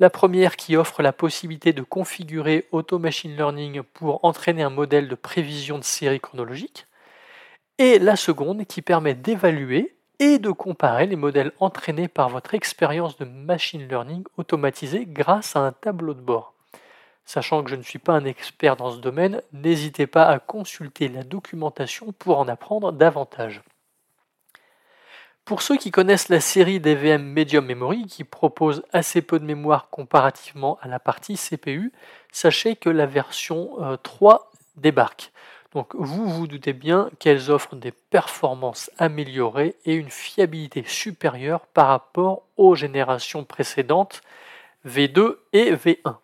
La 0.00 0.10
première 0.10 0.56
qui 0.56 0.76
offre 0.76 1.02
la 1.02 1.12
possibilité 1.12 1.72
de 1.72 1.82
configurer 1.82 2.66
Auto 2.72 2.98
Machine 2.98 3.36
Learning 3.36 3.82
pour 3.82 4.24
entraîner 4.24 4.64
un 4.64 4.70
modèle 4.70 5.06
de 5.06 5.14
prévision 5.14 5.78
de 5.78 5.84
série 5.84 6.18
chronologique. 6.18 6.86
Et 7.78 8.00
la 8.00 8.16
seconde 8.16 8.66
qui 8.66 8.82
permet 8.82 9.14
d'évaluer 9.14 9.94
et 10.20 10.38
de 10.38 10.50
comparer 10.50 11.06
les 11.06 11.16
modèles 11.16 11.52
entraînés 11.58 12.06
par 12.06 12.28
votre 12.28 12.54
expérience 12.54 13.16
de 13.16 13.24
machine 13.24 13.88
learning 13.88 14.22
automatisé 14.36 15.06
grâce 15.06 15.56
à 15.56 15.60
un 15.60 15.72
tableau 15.72 16.14
de 16.14 16.20
bord. 16.20 16.54
Sachant 17.24 17.64
que 17.64 17.70
je 17.70 17.76
ne 17.76 17.82
suis 17.82 17.98
pas 17.98 18.12
un 18.12 18.24
expert 18.26 18.76
dans 18.76 18.90
ce 18.90 18.98
domaine, 18.98 19.40
n'hésitez 19.52 20.06
pas 20.06 20.26
à 20.26 20.38
consulter 20.38 21.08
la 21.08 21.22
documentation 21.22 22.12
pour 22.12 22.38
en 22.38 22.48
apprendre 22.48 22.92
davantage. 22.92 23.62
Pour 25.46 25.62
ceux 25.62 25.78
qui 25.78 25.90
connaissent 25.90 26.28
la 26.28 26.40
série 26.40 26.80
d'EVM 26.80 27.22
Medium 27.22 27.64
Memory, 27.64 28.06
qui 28.06 28.24
propose 28.24 28.82
assez 28.92 29.22
peu 29.22 29.40
de 29.40 29.44
mémoire 29.44 29.88
comparativement 29.88 30.78
à 30.82 30.88
la 30.88 31.00
partie 31.00 31.36
CPU, 31.36 31.92
sachez 32.30 32.76
que 32.76 32.90
la 32.90 33.06
version 33.06 33.96
3 34.02 34.34
euh, 34.34 34.58
débarque. 34.76 35.32
Donc 35.72 35.94
vous 35.94 36.28
vous 36.28 36.46
doutez 36.46 36.72
bien 36.72 37.10
qu'elles 37.18 37.50
offrent 37.50 37.76
des 37.76 37.92
performances 37.92 38.90
améliorées 38.98 39.76
et 39.84 39.94
une 39.94 40.10
fiabilité 40.10 40.82
supérieure 40.86 41.66
par 41.66 41.86
rapport 41.88 42.42
aux 42.56 42.74
générations 42.74 43.44
précédentes 43.44 44.22
V2 44.86 45.36
et 45.52 45.72
V1. 45.72 46.16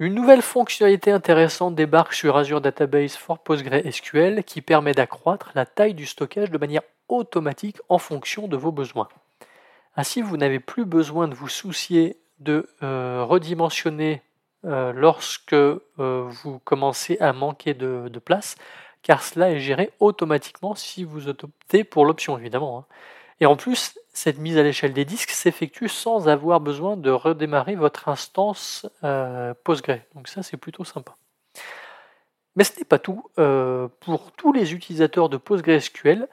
Une 0.00 0.14
nouvelle 0.14 0.42
fonctionnalité 0.42 1.10
intéressante 1.10 1.74
débarque 1.74 2.12
sur 2.12 2.36
Azure 2.36 2.60
Database 2.60 3.16
for 3.16 3.40
PostgreSQL 3.40 4.44
qui 4.44 4.62
permet 4.62 4.92
d'accroître 4.92 5.50
la 5.56 5.66
taille 5.66 5.94
du 5.94 6.06
stockage 6.06 6.52
de 6.52 6.58
manière 6.58 6.82
automatique 7.08 7.78
en 7.88 7.98
fonction 7.98 8.46
de 8.46 8.56
vos 8.56 8.70
besoins. 8.70 9.08
Ainsi, 9.96 10.22
vous 10.22 10.36
n'avez 10.36 10.60
plus 10.60 10.84
besoin 10.84 11.26
de 11.26 11.34
vous 11.34 11.48
soucier 11.48 12.16
de 12.38 12.68
euh, 12.84 13.24
redimensionner 13.24 14.22
lorsque 14.64 15.54
vous 15.54 16.58
commencez 16.64 17.18
à 17.20 17.32
manquer 17.32 17.74
de, 17.74 18.08
de, 18.08 18.18
place, 18.18 18.56
car 19.02 19.22
cela 19.22 19.50
est 19.50 19.60
géré 19.60 19.92
automatiquement 20.00 20.74
si 20.74 21.04
vous 21.04 21.28
optez 21.28 21.84
pour 21.84 22.04
l'option 22.04 22.38
évidemment. 22.38 22.78
Hein. 22.78 22.84
Et 23.40 23.46
en 23.46 23.56
plus, 23.56 23.98
cette 24.12 24.38
mise 24.38 24.58
à 24.58 24.62
l'échelle 24.62 24.92
des 24.92 25.04
disques 25.04 25.30
s'effectue 25.30 25.88
sans 25.88 26.28
avoir 26.28 26.60
besoin 26.60 26.96
de 26.96 27.10
redémarrer 27.10 27.76
votre 27.76 28.08
instance 28.08 28.86
euh, 29.04 29.54
Postgre. 29.64 30.00
Donc 30.14 30.28
ça, 30.28 30.42
c'est 30.42 30.56
plutôt 30.56 30.84
sympa. 30.84 31.14
Mais 32.56 32.64
ce 32.64 32.76
n'est 32.78 32.84
pas 32.84 32.98
tout. 32.98 33.30
Euh, 33.38 33.86
pour 34.00 34.32
tous 34.32 34.52
les 34.52 34.74
utilisateurs 34.74 35.28
de 35.28 35.36
PostgreSQL, 35.36 36.26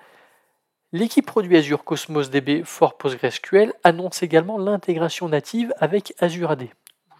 l'équipe 0.94 1.25
produit 1.27 1.58
Azure 1.58 1.84
Cosmos 1.84 2.32
DB 2.32 2.63
for 2.63 2.98
PostgreSQL 2.98 3.74
annonce 3.84 4.24
également 4.24 4.58
l'intégration 4.58 5.29
native 5.29 5.74
avec 5.77 6.15
Azure 6.20 6.50
AD. 6.51 6.70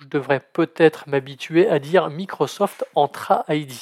Je 0.06 0.10
devrais 0.10 0.40
peut-être 0.40 1.10
m'habituer 1.10 1.68
à 1.68 1.80
dire 1.80 2.12
Microsoft 2.12 2.86
Entra 2.94 3.44
ID. 3.50 3.74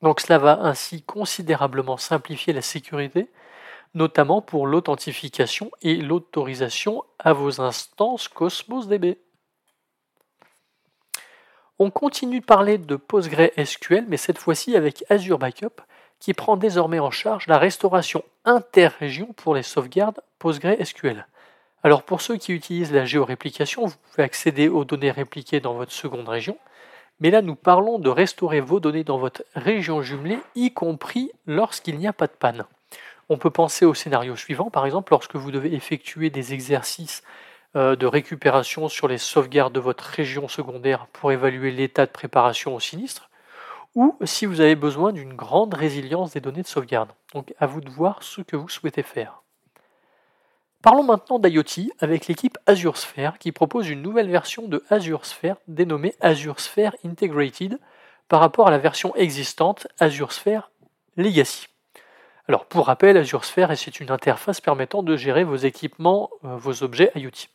Donc 0.00 0.20
cela 0.20 0.38
va 0.38 0.60
ainsi 0.60 1.02
considérablement 1.02 1.96
simplifier 1.96 2.52
la 2.52 2.62
sécurité 2.62 3.28
notamment 3.94 4.40
pour 4.40 4.66
l'authentification 4.66 5.70
et 5.82 5.96
l'autorisation 5.96 7.02
à 7.18 7.32
vos 7.32 7.60
instances 7.60 8.28
Cosmos 8.28 8.86
DB. 8.86 9.18
On 11.78 11.90
continue 11.90 12.40
de 12.40 12.44
parler 12.44 12.78
de 12.78 12.96
PostgreSQL, 12.96 14.04
mais 14.06 14.18
cette 14.18 14.38
fois-ci 14.38 14.76
avec 14.76 15.04
Azure 15.08 15.38
Backup, 15.38 15.80
qui 16.20 16.34
prend 16.34 16.56
désormais 16.56 17.00
en 17.00 17.10
charge 17.10 17.46
la 17.48 17.58
restauration 17.58 18.22
interrégion 18.44 19.32
pour 19.32 19.54
les 19.54 19.62
sauvegardes 19.62 20.20
PostgreSQL. 20.38 21.26
Alors 21.86 22.02
pour 22.02 22.20
ceux 22.20 22.36
qui 22.36 22.52
utilisent 22.52 22.92
la 22.92 23.04
géoréplication, 23.04 23.86
vous 23.86 23.94
pouvez 24.10 24.24
accéder 24.24 24.66
aux 24.66 24.84
données 24.84 25.12
répliquées 25.12 25.60
dans 25.60 25.74
votre 25.74 25.92
seconde 25.92 26.28
région, 26.28 26.58
mais 27.20 27.30
là 27.30 27.42
nous 27.42 27.54
parlons 27.54 28.00
de 28.00 28.08
restaurer 28.08 28.60
vos 28.60 28.80
données 28.80 29.04
dans 29.04 29.18
votre 29.18 29.44
région 29.54 30.02
jumelée, 30.02 30.40
y 30.56 30.72
compris 30.72 31.30
lorsqu'il 31.46 31.96
n'y 31.98 32.08
a 32.08 32.12
pas 32.12 32.26
de 32.26 32.32
panne. 32.32 32.64
On 33.28 33.38
peut 33.38 33.50
penser 33.50 33.84
au 33.84 33.94
scénario 33.94 34.34
suivant, 34.34 34.68
par 34.68 34.84
exemple, 34.84 35.12
lorsque 35.12 35.36
vous 35.36 35.52
devez 35.52 35.74
effectuer 35.74 36.28
des 36.28 36.54
exercices 36.54 37.22
euh, 37.76 37.94
de 37.94 38.06
récupération 38.06 38.88
sur 38.88 39.06
les 39.06 39.18
sauvegardes 39.18 39.72
de 39.72 39.78
votre 39.78 40.02
région 40.02 40.48
secondaire 40.48 41.06
pour 41.12 41.30
évaluer 41.30 41.70
l'état 41.70 42.06
de 42.06 42.10
préparation 42.10 42.74
au 42.74 42.80
sinistre, 42.80 43.30
ou 43.94 44.16
si 44.24 44.44
vous 44.44 44.60
avez 44.60 44.74
besoin 44.74 45.12
d'une 45.12 45.34
grande 45.34 45.74
résilience 45.74 46.32
des 46.32 46.40
données 46.40 46.62
de 46.62 46.66
sauvegarde. 46.66 47.10
Donc 47.32 47.54
à 47.60 47.66
vous 47.66 47.80
de 47.80 47.90
voir 47.90 48.24
ce 48.24 48.40
que 48.40 48.56
vous 48.56 48.68
souhaitez 48.68 49.04
faire. 49.04 49.40
Parlons 50.86 51.02
maintenant 51.02 51.40
d'IoT 51.40 51.90
avec 51.98 52.28
l'équipe 52.28 52.58
Azure 52.66 52.96
Sphere 52.96 53.40
qui 53.40 53.50
propose 53.50 53.88
une 53.88 54.02
nouvelle 54.02 54.30
version 54.30 54.68
de 54.68 54.84
Azure 54.88 55.26
Sphere 55.26 55.56
dénommée 55.66 56.14
Azure 56.20 56.60
Sphere 56.60 56.94
Integrated 57.04 57.80
par 58.28 58.38
rapport 58.38 58.68
à 58.68 58.70
la 58.70 58.78
version 58.78 59.12
existante 59.16 59.88
Azure 59.98 60.30
Sphere 60.30 60.70
Legacy. 61.16 61.66
Alors 62.46 62.66
pour 62.66 62.86
rappel, 62.86 63.16
Azure 63.16 63.44
Sphere 63.44 63.76
c'est 63.76 63.98
une 63.98 64.12
interface 64.12 64.60
permettant 64.60 65.02
de 65.02 65.16
gérer 65.16 65.42
vos 65.42 65.56
équipements, 65.56 66.30
euh, 66.44 66.56
vos 66.56 66.84
objets 66.84 67.10
IoT. 67.16 67.48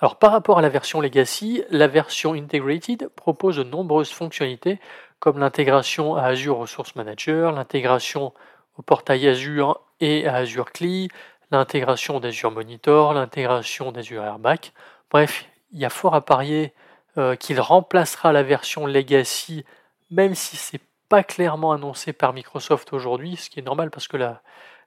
Alors 0.00 0.18
par 0.18 0.32
rapport 0.32 0.58
à 0.58 0.62
la 0.62 0.70
version 0.70 1.00
Legacy, 1.00 1.62
la 1.70 1.86
version 1.86 2.32
Integrated 2.34 3.06
propose 3.14 3.58
de 3.58 3.62
nombreuses 3.62 4.10
fonctionnalités 4.10 4.80
comme 5.20 5.38
l'intégration 5.38 6.16
à 6.16 6.24
Azure 6.24 6.56
Resource 6.56 6.96
Manager, 6.96 7.52
l'intégration 7.52 8.32
au 8.76 8.82
portail 8.82 9.28
Azure 9.28 9.80
et 10.00 10.26
à 10.26 10.36
Azure 10.36 10.72
CLI, 10.72 11.08
l'intégration 11.54 12.20
d'Azure 12.20 12.50
Monitor, 12.50 13.14
l'intégration 13.14 13.92
d'Azure 13.92 14.24
Airback. 14.24 14.72
Bref, 15.10 15.46
il 15.72 15.80
y 15.80 15.84
a 15.84 15.90
fort 15.90 16.14
à 16.14 16.20
parier 16.20 16.72
euh, 17.16 17.36
qu'il 17.36 17.60
remplacera 17.60 18.32
la 18.32 18.42
version 18.42 18.86
Legacy, 18.86 19.64
même 20.10 20.34
si 20.34 20.56
c'est 20.56 20.80
pas 21.08 21.22
clairement 21.22 21.72
annoncé 21.72 22.12
par 22.12 22.32
Microsoft 22.32 22.92
aujourd'hui, 22.92 23.36
ce 23.36 23.50
qui 23.50 23.60
est 23.60 23.62
normal 23.62 23.90
parce 23.90 24.08
que 24.08 24.16
la, 24.16 24.42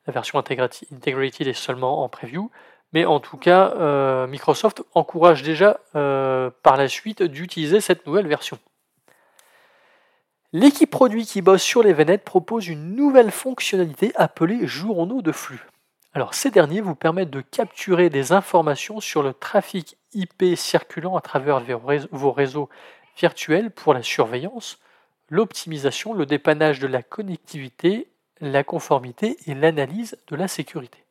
version 0.08 0.40
Integrated 0.40 1.48
est 1.48 1.54
seulement 1.54 2.04
en 2.04 2.10
preview. 2.10 2.50
Mais 2.94 3.04
en 3.04 3.20
tout 3.20 3.36
cas, 3.36 3.74
euh, 3.76 4.26
Microsoft 4.28 4.82
encourage 4.94 5.44
déjà 5.44 5.82
euh, 5.96 6.50
par 6.64 6.78
la 6.78 6.88
suite 6.88 7.22
d'utiliser 7.24 7.82
cette 7.82 8.08
nouvelle 8.08 8.28
version. 8.28 8.58
L'équipe 10.54 10.90
produit 10.90 11.26
qui 11.26 11.42
bosse 11.42 11.62
sur 11.62 11.84
les 11.84 11.92
Venettes 11.92 12.24
propose 12.24 12.70
une 12.70 12.96
nouvelle 12.96 13.32
fonctionnalité 13.32 14.14
appelée 14.16 14.66
journaux 14.66 15.22
de 15.22 15.34
flux. 15.34 15.68
Alors 16.18 16.34
ces 16.34 16.50
derniers 16.50 16.82
vous 16.82 16.96
permettent 16.96 17.30
de 17.30 17.42
capturer 17.42 18.10
des 18.10 18.32
informations 18.32 19.00
sur 19.00 19.22
le 19.22 19.36
trafic 19.36 19.98
IP 20.16 20.56
circulant 20.56 21.16
à 21.16 21.22
travers 21.22 21.62
vos 22.12 22.32
réseaux 22.32 22.70
virtuels 23.20 23.70
pour 23.70 23.94
la 23.94 24.02
surveillance, 24.02 24.80
l'optimisation, 25.30 26.16
le 26.16 26.26
dépannage 26.26 26.80
de 26.80 26.88
la 26.88 27.04
connectivité, 27.04 28.08
la 28.42 28.64
conformité 28.64 29.38
et 29.46 29.54
l'analyse 29.54 30.18
de 30.28 30.36
la 30.36 30.48
sécurité. 30.48 31.04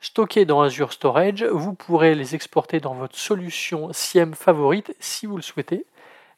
Stockés 0.00 0.46
dans 0.46 0.62
Azure 0.62 0.94
Storage, 0.94 1.44
vous 1.44 1.74
pourrez 1.74 2.14
les 2.14 2.34
exporter 2.34 2.80
dans 2.80 2.94
votre 2.94 3.18
solution 3.18 3.92
SIEM 3.92 4.32
favorite 4.32 4.96
si 5.00 5.26
vous 5.26 5.36
le 5.36 5.42
souhaitez. 5.42 5.84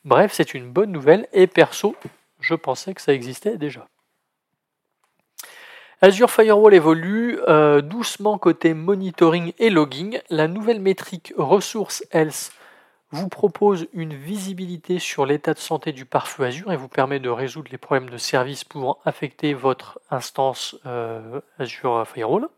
Bref, 0.04 0.32
c'est 0.34 0.54
une 0.54 0.72
bonne 0.72 0.90
nouvelle 0.90 1.28
et 1.32 1.46
perso, 1.46 1.94
je 2.40 2.56
pensais 2.56 2.94
que 2.94 3.00
ça 3.00 3.14
existait 3.14 3.58
déjà. 3.58 3.86
Azure 6.04 6.32
Firewall 6.32 6.74
évolue 6.74 7.38
euh, 7.46 7.80
doucement 7.80 8.36
côté 8.36 8.74
monitoring 8.74 9.52
et 9.60 9.70
logging. 9.70 10.18
La 10.30 10.48
nouvelle 10.48 10.80
métrique 10.80 11.32
ressource 11.36 12.04
Health 12.10 12.50
vous 13.12 13.28
propose 13.28 13.86
une 13.92 14.12
visibilité 14.12 14.98
sur 14.98 15.26
l'état 15.26 15.54
de 15.54 15.60
santé 15.60 15.92
du 15.92 16.04
pare-feu 16.04 16.42
Azure 16.42 16.72
et 16.72 16.76
vous 16.76 16.88
permet 16.88 17.20
de 17.20 17.28
résoudre 17.28 17.68
les 17.70 17.78
problèmes 17.78 18.10
de 18.10 18.16
service 18.16 18.64
pouvant 18.64 18.98
affecter 19.04 19.54
votre 19.54 20.00
instance 20.10 20.74
euh, 20.86 21.40
Azure 21.60 22.04
Firewall. 22.04 22.48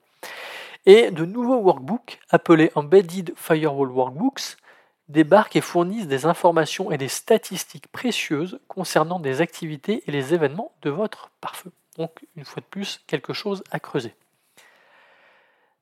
Et 0.87 1.11
de 1.11 1.26
nouveaux 1.26 1.59
workbooks 1.59 2.20
appelés 2.30 2.72
Embedded 2.76 3.35
Firewall 3.37 3.90
Workbooks 3.90 4.57
débarquent 5.11 5.57
et 5.57 5.61
fournissent 5.61 6.09
des 6.09 6.24
informations 6.24 6.90
et 6.90 6.96
des 6.96 7.09
statistiques 7.09 7.88
précieuses 7.88 8.59
concernant 8.68 9.20
des 9.20 9.42
activités 9.42 10.02
et 10.07 10.12
les 10.12 10.33
événements 10.33 10.72
de 10.80 10.88
votre 10.88 11.28
pare-feu. 11.42 11.72
Donc, 11.98 12.24
une 12.37 12.44
fois 12.44 12.61
de 12.61 12.66
plus, 12.66 13.00
quelque 13.07 13.33
chose 13.33 13.62
à 13.70 13.80
creuser. 13.80 14.14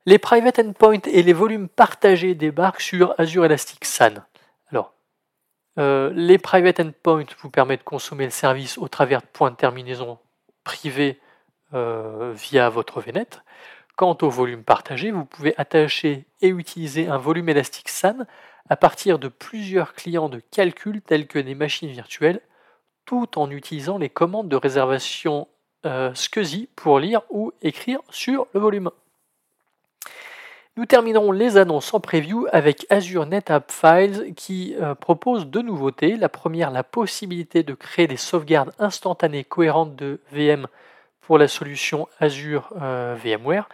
Les 0.05 0.19
private 0.19 0.59
endpoints 0.59 1.07
et 1.07 1.23
les 1.23 1.33
volumes 1.33 1.69
partagés 1.69 2.35
débarquent 2.35 2.81
sur 2.81 3.15
Azure 3.19 3.45
Elastic 3.45 3.85
SAN. 3.85 4.23
Euh, 5.79 6.11
les 6.15 6.39
private 6.39 6.81
endpoints 6.81 7.25
vous 7.41 7.51
permettent 7.51 7.81
de 7.81 7.85
consommer 7.85 8.25
le 8.25 8.31
service 8.31 8.77
au 8.77 8.89
travers 8.89 9.23
de 9.23 9.27
points 9.27 9.51
de 9.51 9.57
terminaison 9.57 10.19
privés 10.65 11.19
euh, 11.73 12.33
via 12.35 12.69
votre 12.69 13.01
VNet. 13.01 13.41
Quant 13.97 14.17
au 14.23 14.29
volume 14.29 14.65
partagé, 14.65 15.11
vous 15.11 15.25
pouvez 15.25 15.55
attacher 15.57 16.27
et 16.41 16.49
utiliser 16.49 17.09
un 17.09 17.17
volume 17.17 17.49
élastique 17.49 17.89
SAN 17.89 18.27
à 18.69 18.77
partir 18.77 19.19
de 19.19 19.29
plusieurs 19.29 19.95
clients 19.95 20.29
de 20.29 20.41
calcul 20.51 21.01
tels 21.03 21.27
que 21.27 21.39
des 21.39 21.55
machines 21.55 21.91
virtuelles, 21.91 22.41
tout 23.05 23.39
en 23.39 23.51
utilisant 23.51 23.99
les 23.99 24.09
commandes 24.09 24.49
de 24.49 24.57
réservation 24.57 25.49
euh, 25.85 26.15
SCSI 26.15 26.69
pour 26.77 26.99
lire 26.99 27.23
ou 27.31 27.53
écrire 27.63 28.01
sur 28.11 28.47
le 28.55 28.61
volume. 28.61 28.91
Nous 30.79 30.87
terminerons 30.87 31.33
les 31.33 31.59
annonces 31.59 31.93
en 31.93 32.01
preview 32.01 32.47
avec 32.51 32.87
Azure 32.89 33.27
NetApp 33.27 33.71
Files 33.71 34.33
qui 34.35 34.75
euh, 34.81 34.95
propose 34.95 35.47
deux 35.47 35.61
nouveautés. 35.61 36.17
La 36.17 36.31
première, 36.31 36.71
la 36.71 36.83
possibilité 36.83 37.63
de 37.63 37.75
créer 37.75 38.07
des 38.07 38.17
sauvegardes 38.17 38.73
instantanées 38.79 39.45
cohérentes 39.45 39.95
de 39.97 40.21
VM 40.33 40.67
pour 41.21 41.37
la 41.37 41.47
solution 41.47 42.09
Azure 42.21 42.73
euh, 42.81 43.15
VMware, 43.23 43.69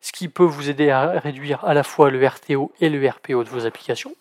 ce 0.00 0.10
qui 0.10 0.28
peut 0.28 0.44
vous 0.44 0.70
aider 0.70 0.90
à 0.90 1.20
réduire 1.20 1.64
à 1.64 1.72
la 1.72 1.84
fois 1.84 2.10
le 2.10 2.26
RTO 2.26 2.72
et 2.80 2.88
le 2.88 3.08
RPO 3.08 3.44
de 3.44 3.48
vos 3.48 3.64
applications. 3.64 4.14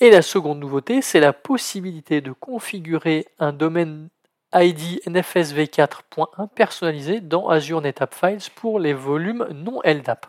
Et 0.00 0.10
la 0.10 0.22
seconde 0.22 0.58
nouveauté, 0.58 1.02
c'est 1.02 1.20
la 1.20 1.32
possibilité 1.34 2.22
de 2.22 2.32
configurer 2.32 3.26
un 3.38 3.52
domaine 3.52 4.08
ID 4.58 5.02
NFSv4.1 5.06 6.48
personnalisé 6.48 7.20
dans 7.20 7.48
Azure 7.48 7.82
NetApp 7.82 8.14
Files 8.14 8.50
pour 8.54 8.80
les 8.80 8.94
volumes 8.94 9.46
non 9.52 9.82
LDAP. 9.84 10.26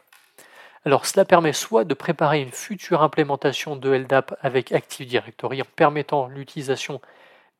Alors 0.84 1.06
cela 1.06 1.24
permet 1.24 1.54
soit 1.54 1.86
de 1.86 1.94
préparer 1.94 2.42
une 2.42 2.52
future 2.52 3.04
implémentation 3.04 3.78
de 3.78 3.90
LDAP 3.90 4.38
avec 4.42 4.74
Active 4.74 5.08
Directory 5.08 5.62
en 5.62 5.66
permettant 5.78 6.28
l'utilisation 6.28 7.00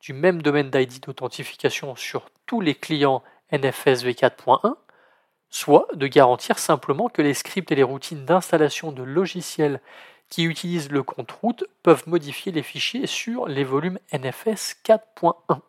du 0.02 0.12
même 0.12 0.42
domaine 0.42 0.70
d'ID 0.70 1.00
d'authentification 1.00 1.96
sur 1.96 2.28
tous 2.44 2.60
les 2.60 2.74
clients 2.74 3.22
NFS 3.50 4.04
v4.1, 4.04 4.74
soit 5.48 5.88
de 5.94 6.06
garantir 6.06 6.58
simplement 6.58 7.08
que 7.08 7.22
les 7.22 7.32
scripts 7.32 7.72
et 7.72 7.76
les 7.76 7.82
routines 7.82 8.26
d'installation 8.26 8.92
de 8.92 9.02
logiciels 9.02 9.80
qui 10.28 10.44
utilisent 10.44 10.90
le 10.90 11.02
compte 11.02 11.32
route 11.32 11.64
peuvent 11.82 12.06
modifier 12.06 12.52
les 12.52 12.62
fichiers 12.62 13.06
sur 13.06 13.48
les 13.48 13.64
volumes 13.64 13.98
NFS 14.12 14.76
4.1. 14.84 15.60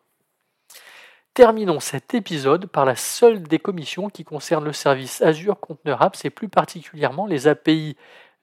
Terminons 1.40 1.80
cet 1.80 2.16
épisode 2.16 2.66
par 2.66 2.84
la 2.84 2.98
seule 2.98 3.42
des 3.42 3.60
commissions 3.60 4.10
qui 4.10 4.26
concerne 4.26 4.66
le 4.66 4.74
service 4.74 5.22
Azure 5.22 5.58
Container 5.58 6.02
Apps 6.02 6.26
et 6.26 6.30
plus 6.30 6.50
particulièrement 6.50 7.26
les 7.26 7.48
API 7.48 7.96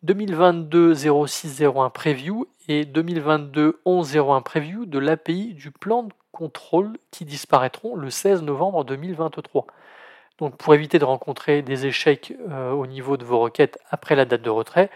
2022 0.03 0.95
0601 0.95 1.91
preview 1.91 2.47
et 2.69 2.87
2022 2.87 3.83
1101 3.85 4.41
preview 4.41 4.87
de 4.87 4.99
l'API 4.99 5.53
du 5.53 5.73
plan 5.73 6.05
de 6.05 6.13
contrôle 6.33 6.97
qui 7.11 7.27
disparaîtront 7.27 7.97
le 7.97 8.09
16 8.09 8.41
novembre 8.41 8.83
2023. 8.83 9.67
Donc 10.39 10.57
pour 10.57 10.73
éviter 10.73 10.99
de 10.99 11.05
rencontrer 11.05 11.61
des 11.61 11.85
échecs 11.85 12.33
euh, 12.49 12.71
au 12.71 12.87
niveau 12.87 13.19
de 13.19 13.27
vos 13.27 13.41
requêtes 13.41 13.79
après 13.91 14.17
la 14.17 14.25
date 14.25 14.41
de 14.41 14.49
retrait, 14.49 14.89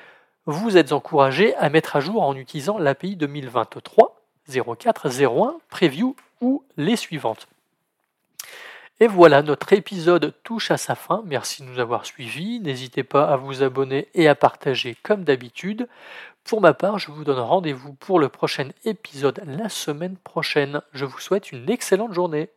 vous 0.46 0.78
êtes 0.78 0.92
encouragé 0.92 1.54
à 1.56 1.68
mettre 1.68 1.96
à 1.96 2.00
jour 2.00 2.22
en 2.22 2.34
utilisant 2.34 2.78
l'API 2.78 3.16
2023 3.16 4.22
0401 4.48 5.58
preview 5.68 6.16
ou 6.40 6.64
les 6.78 6.96
suivantes. 6.96 7.46
Et 9.02 9.06
voilà, 9.06 9.40
notre 9.40 9.72
épisode 9.72 10.34
touche 10.44 10.70
à 10.70 10.76
sa 10.76 10.94
fin. 10.94 11.22
Merci 11.24 11.62
de 11.62 11.68
nous 11.68 11.78
avoir 11.78 12.04
suivis. 12.04 12.60
N'hésitez 12.60 13.02
pas 13.02 13.28
à 13.28 13.36
vous 13.36 13.62
abonner 13.62 14.08
et 14.12 14.28
à 14.28 14.34
partager 14.34 14.94
comme 15.02 15.24
d'habitude. 15.24 15.88
Pour 16.44 16.60
ma 16.60 16.74
part, 16.74 16.98
je 16.98 17.10
vous 17.10 17.24
donne 17.24 17.38
rendez-vous 17.38 17.94
pour 17.94 18.18
le 18.18 18.28
prochain 18.28 18.68
épisode 18.84 19.40
la 19.46 19.70
semaine 19.70 20.18
prochaine. 20.18 20.82
Je 20.92 21.06
vous 21.06 21.18
souhaite 21.18 21.50
une 21.50 21.70
excellente 21.70 22.12
journée. 22.12 22.50